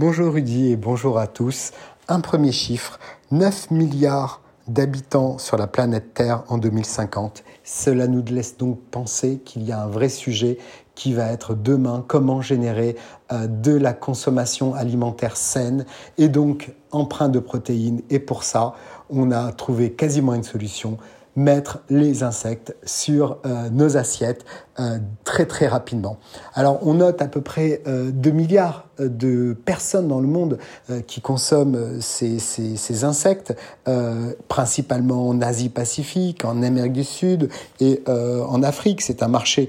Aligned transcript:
Bonjour 0.00 0.34
Rudy 0.34 0.70
et 0.70 0.76
bonjour 0.76 1.18
à 1.18 1.26
tous. 1.26 1.72
Un 2.06 2.20
premier 2.20 2.52
chiffre, 2.52 3.00
9 3.32 3.72
milliards 3.72 4.42
d'habitants 4.68 5.38
sur 5.38 5.56
la 5.56 5.66
planète 5.66 6.14
Terre 6.14 6.44
en 6.46 6.56
2050. 6.56 7.42
Cela 7.64 8.06
nous 8.06 8.22
laisse 8.24 8.56
donc 8.56 8.78
penser 8.92 9.40
qu'il 9.44 9.64
y 9.64 9.72
a 9.72 9.82
un 9.82 9.88
vrai 9.88 10.08
sujet 10.08 10.58
qui 10.94 11.14
va 11.14 11.32
être 11.32 11.56
demain 11.56 12.04
comment 12.06 12.40
générer 12.40 12.94
euh, 13.32 13.48
de 13.48 13.72
la 13.72 13.92
consommation 13.92 14.72
alimentaire 14.72 15.36
saine 15.36 15.84
et 16.16 16.28
donc 16.28 16.72
empreinte 16.92 17.32
de 17.32 17.40
protéines. 17.40 18.02
Et 18.08 18.20
pour 18.20 18.44
ça, 18.44 18.74
on 19.10 19.32
a 19.32 19.50
trouvé 19.50 19.90
quasiment 19.90 20.34
une 20.34 20.44
solution 20.44 20.96
mettre 21.38 21.78
les 21.88 22.24
insectes 22.24 22.76
sur 22.84 23.38
euh, 23.46 23.70
nos 23.70 23.96
assiettes 23.96 24.44
euh, 24.80 24.98
très 25.24 25.46
très 25.46 25.68
rapidement. 25.68 26.18
Alors 26.54 26.80
on 26.82 26.94
note 26.94 27.22
à 27.22 27.28
peu 27.28 27.40
près 27.40 27.82
2 27.86 28.30
milliards 28.30 28.88
de 29.00 29.56
personnes 29.64 30.08
dans 30.08 30.20
le 30.20 30.26
monde 30.26 30.58
euh, 30.90 31.00
qui 31.00 31.20
consomment 31.20 32.00
ces, 32.00 33.04
insectes, 33.04 33.56
euh, 33.86 34.32
principalement 34.48 35.28
en 35.28 35.40
Asie-Pacifique, 35.40 36.44
en 36.44 36.62
Amérique 36.62 36.92
du 36.92 37.04
Sud 37.04 37.48
et 37.80 38.02
euh, 38.08 38.42
en 38.44 38.62
Afrique. 38.62 39.00
C'est 39.02 39.22
un 39.22 39.28
marché 39.28 39.68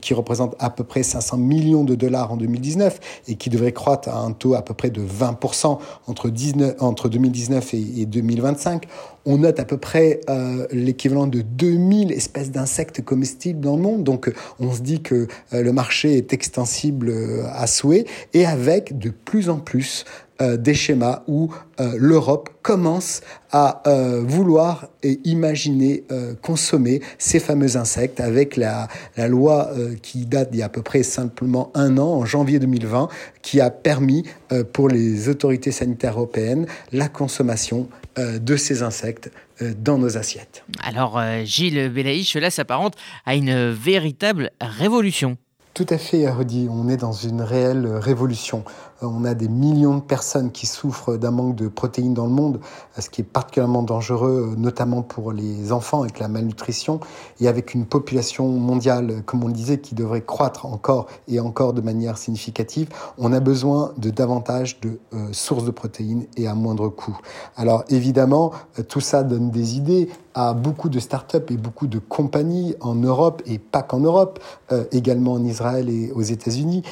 qui 0.00 0.14
représente 0.14 0.54
à 0.58 0.70
peu 0.70 0.84
près 0.84 1.02
500 1.02 1.36
millions 1.38 1.84
de 1.84 1.94
dollars 1.94 2.32
en 2.32 2.36
2019 2.36 3.00
et 3.28 3.36
qui 3.36 3.50
devrait 3.50 3.72
croître 3.72 4.08
à 4.08 4.18
un 4.18 4.32
taux 4.32 4.54
à 4.54 4.62
peu 4.62 4.74
près 4.74 4.90
de 4.90 5.02
20% 5.02 5.78
entre, 6.06 6.28
19, 6.28 6.76
entre 6.80 7.08
2019 7.08 7.74
et, 7.74 8.00
et 8.00 8.06
2025 8.06 8.86
on 9.26 9.38
note 9.38 9.60
à 9.60 9.64
peu 9.64 9.76
près 9.76 10.20
euh, 10.28 10.66
l'équivalent 10.72 11.26
de 11.26 11.42
2000 11.42 12.12
espèces 12.12 12.50
d'insectes 12.50 13.02
comestibles 13.02 13.60
dans 13.60 13.76
le 13.76 13.82
monde. 13.82 14.04
Donc 14.04 14.32
on 14.58 14.72
se 14.72 14.80
dit 14.80 15.02
que 15.02 15.28
euh, 15.52 15.62
le 15.62 15.72
marché 15.72 16.16
est 16.16 16.32
extensible 16.32 17.12
à 17.52 17.66
souhait 17.66 18.06
et 18.34 18.46
avec 18.46 18.98
de 18.98 19.10
plus 19.10 19.48
en 19.48 19.58
plus 19.58 20.04
euh, 20.40 20.56
des 20.56 20.74
schémas 20.74 21.22
où 21.26 21.52
euh, 21.80 21.94
l'Europe 21.98 22.48
commence 22.62 23.20
à 23.52 23.82
euh, 23.86 24.22
vouloir 24.24 24.86
et 25.02 25.20
imaginer 25.24 26.04
consommer 26.42 27.00
ces 27.18 27.40
fameux 27.40 27.76
insectes 27.76 28.20
avec 28.20 28.56
la, 28.56 28.88
la 29.16 29.28
loi 29.28 29.70
qui 30.02 30.26
date 30.26 30.50
d'il 30.50 30.60
y 30.60 30.62
a 30.62 30.66
à 30.66 30.68
peu 30.68 30.82
près 30.82 31.02
simplement 31.02 31.70
un 31.74 31.98
an, 31.98 32.18
en 32.18 32.24
janvier 32.24 32.58
2020, 32.58 33.08
qui 33.42 33.60
a 33.60 33.70
permis 33.70 34.24
pour 34.72 34.88
les 34.88 35.28
autorités 35.28 35.72
sanitaires 35.72 36.18
européennes 36.18 36.66
la 36.92 37.08
consommation 37.08 37.88
de 38.18 38.56
ces 38.56 38.82
insectes 38.82 39.30
dans 39.78 39.98
nos 39.98 40.18
assiettes. 40.18 40.64
Alors 40.82 41.20
Gilles 41.44 41.88
Belaïch, 41.88 42.32
cela 42.32 42.50
s'apparente 42.50 42.94
à 43.24 43.34
une 43.34 43.70
véritable 43.70 44.50
révolution. 44.60 45.38
Tout 45.72 45.86
à 45.88 45.98
fait, 45.98 46.28
Rudy. 46.28 46.68
On 46.70 46.88
est 46.88 46.96
dans 46.96 47.12
une 47.12 47.40
réelle 47.40 47.86
révolution. 47.86 48.64
On 49.02 49.24
a 49.24 49.34
des 49.34 49.48
millions 49.48 49.96
de 49.96 50.02
personnes 50.02 50.50
qui 50.50 50.66
souffrent 50.66 51.16
d'un 51.16 51.30
manque 51.30 51.56
de 51.56 51.68
protéines 51.68 52.12
dans 52.12 52.26
le 52.26 52.32
monde, 52.32 52.60
ce 52.98 53.08
qui 53.08 53.22
est 53.22 53.24
particulièrement 53.24 53.82
dangereux, 53.82 54.54
notamment 54.58 55.02
pour 55.02 55.32
les 55.32 55.72
enfants 55.72 56.02
avec 56.02 56.18
la 56.18 56.28
malnutrition, 56.28 57.00
et 57.40 57.48
avec 57.48 57.74
une 57.74 57.86
population 57.86 58.48
mondiale, 58.48 59.22
comme 59.24 59.42
on 59.42 59.46
le 59.46 59.54
disait, 59.54 59.78
qui 59.78 59.94
devrait 59.94 60.22
croître 60.22 60.66
encore 60.66 61.06
et 61.28 61.40
encore 61.40 61.72
de 61.72 61.80
manière 61.80 62.18
significative. 62.18 62.88
On 63.18 63.32
a 63.32 63.40
besoin 63.40 63.92
de 63.96 64.10
davantage 64.10 64.80
de 64.80 64.98
euh, 65.14 65.28
sources 65.32 65.64
de 65.64 65.70
protéines 65.70 66.26
et 66.36 66.46
à 66.46 66.54
moindre 66.54 66.88
coût. 66.88 67.18
Alors 67.56 67.84
évidemment, 67.88 68.52
euh, 68.78 68.82
tout 68.82 69.00
ça 69.00 69.22
donne 69.22 69.50
des 69.50 69.76
idées 69.76 70.08
à 70.34 70.52
beaucoup 70.52 70.88
de 70.88 71.00
startups 71.00 71.38
et 71.50 71.56
beaucoup 71.56 71.86
de 71.86 71.98
compagnies 71.98 72.74
en 72.80 72.94
Europe 72.94 73.42
et 73.46 73.58
pas 73.58 73.82
qu'en 73.82 74.00
Europe, 74.00 74.38
euh, 74.70 74.84
également 74.92 75.32
en 75.32 75.44
Israël 75.44 75.88
et 75.88 76.12
aux 76.12 76.22
États-Unis, 76.22 76.82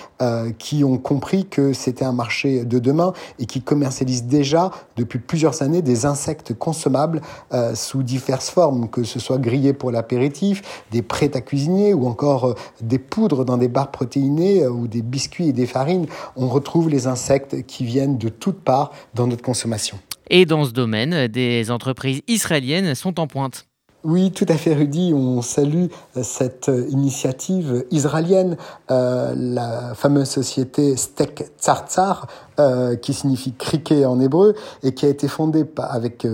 qui 0.59 0.85
ont 0.85 0.99
compris 0.99 1.47
que 1.47 1.73
c'est 1.73 1.98
un 2.05 2.13
marché 2.13 2.65
de 2.65 2.79
demain 2.79 3.13
et 3.39 3.47
qui 3.47 3.63
commercialise 3.63 4.25
déjà 4.25 4.71
depuis 4.97 5.19
plusieurs 5.19 5.63
années 5.63 5.83
des 5.83 6.07
insectes 6.07 6.55
consommables 6.55 7.21
euh, 7.53 7.75
sous 7.75 8.03
diverses 8.03 8.51
formes, 8.51 8.89
que 8.89 9.05
ce 9.05 9.19
soit 9.19 9.39
grillés 9.39 9.73
pour 9.73 9.91
l'apéritif, 9.91 10.63
des 10.91 11.03
prêts 11.03 11.31
à 11.37 11.41
cuisiner 11.41 11.95
ou 11.95 12.07
encore 12.07 12.45
euh, 12.45 12.55
des 12.81 12.99
poudres 12.99 13.45
dans 13.45 13.57
des 13.57 13.69
barres 13.69 13.91
protéinées 13.91 14.63
euh, 14.63 14.71
ou 14.71 14.89
des 14.89 15.03
biscuits 15.03 15.49
et 15.49 15.53
des 15.53 15.67
farines. 15.67 16.07
On 16.37 16.49
retrouve 16.49 16.89
les 16.89 17.07
insectes 17.07 17.67
qui 17.67 17.85
viennent 17.85 18.19
de 18.19 18.29
toutes 18.29 18.61
parts 18.61 18.93
dans 19.15 19.27
notre 19.27 19.43
consommation. 19.43 19.99
Et 20.31 20.45
dans 20.45 20.65
ce 20.65 20.73
domaine, 20.73 21.27
des 21.29 21.71
entreprises 21.71 22.21
israéliennes 22.29 22.95
sont 22.95 23.19
en 23.19 23.27
pointe. 23.27 23.68
Oui, 24.05 24.31
tout 24.31 24.47
à 24.49 24.57
fait, 24.57 24.75
Rudy. 24.75 25.13
On 25.13 25.43
salue 25.43 25.87
euh, 26.17 26.23
cette 26.23 26.69
euh, 26.69 26.87
initiative 26.89 27.85
israélienne, 27.91 28.57
euh, 28.93 29.35
la 29.37 29.93
fameuse 29.95 30.29
société 30.29 30.97
Stek 30.97 31.51
Tsar 31.59 32.27
qui 33.03 33.15
signifie 33.15 33.53
criquet 33.53 34.05
en 34.05 34.19
hébreu, 34.21 34.57
et 34.83 34.93
qui 34.93 35.07
a 35.07 35.09
été 35.09 35.29
fondée 35.29 35.65
avec 35.77 36.27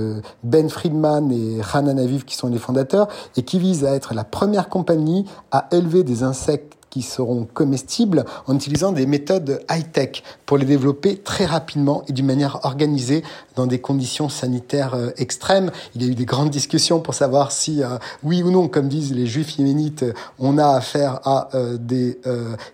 Ben 0.42 0.70
Friedman 0.70 1.30
et 1.30 1.60
Hanan 1.70 1.98
Aviv, 1.98 2.24
qui 2.24 2.34
sont 2.34 2.48
les 2.48 2.56
fondateurs, 2.56 3.08
et 3.36 3.42
qui 3.42 3.58
vise 3.58 3.84
à 3.84 3.94
être 3.94 4.14
la 4.14 4.24
première 4.24 4.70
compagnie 4.70 5.26
à 5.50 5.68
élever 5.70 6.02
des 6.02 6.22
insectes 6.22 6.78
qui 6.94 7.02
seront 7.02 7.48
comestibles 7.52 8.24
en 8.46 8.54
utilisant 8.54 8.92
des 8.92 9.04
méthodes 9.04 9.64
high-tech 9.68 10.22
pour 10.46 10.58
les 10.58 10.64
développer 10.64 11.16
très 11.16 11.44
rapidement 11.44 12.04
et 12.06 12.12
d'une 12.12 12.26
manière 12.26 12.60
organisée 12.62 13.24
dans 13.56 13.66
des 13.66 13.80
conditions 13.80 14.28
sanitaires 14.28 14.94
euh, 14.94 15.10
extrêmes. 15.16 15.72
Il 15.96 16.04
y 16.04 16.06
a 16.06 16.12
eu 16.12 16.14
des 16.14 16.24
grandes 16.24 16.50
discussions 16.50 17.00
pour 17.00 17.14
savoir 17.14 17.50
si, 17.50 17.82
euh, 17.82 17.98
oui 18.22 18.44
ou 18.44 18.52
non, 18.52 18.68
comme 18.68 18.86
disent 18.86 19.12
les 19.12 19.26
juifs 19.26 19.58
yéménites, 19.58 20.04
on 20.38 20.56
a 20.56 20.68
affaire 20.68 21.18
à 21.24 21.48
euh, 21.56 21.78
des 21.78 22.20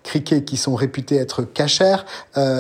criquets 0.03 0.45
qui 0.45 0.59
sont 0.59 0.75
réputés 0.75 1.17
être 1.17 1.43
cachers. 1.43 2.05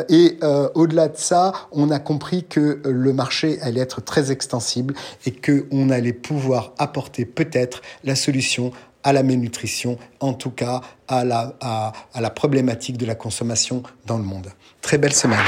et 0.09 0.39
au-delà 0.75 1.09
de 1.09 1.17
ça, 1.17 1.53
on 1.73 1.91
a 1.91 1.99
compris 1.99 2.45
que 2.45 2.81
le 2.85 3.13
marché 3.13 3.61
allait 3.61 3.81
être 3.81 4.01
très 4.01 4.33
extensible 4.33 4.95
et 5.27 5.31
que 5.31 5.67
on 5.71 5.91
allait 5.91 6.15
pouvoir 6.15 6.73
apporter 6.79 7.27
peut-être 7.27 7.83
la 8.05 8.15
solution 8.15 8.73
à 9.03 9.13
la 9.13 9.23
malnutrition, 9.23 9.99
en 10.21 10.35
tout 10.35 10.51
cas 10.51 10.81
à 11.09 11.25
la, 11.25 11.55
à, 11.61 11.93
à 12.13 12.21
la 12.21 12.31
problématique 12.31 12.97
de 12.97 13.07
la 13.07 13.15
consommation 13.15 13.83
dans 14.07 14.19
le 14.19 14.25
monde. 14.25 14.53
Très 14.81 14.99
belle 14.99 15.13
semaine. 15.13 15.39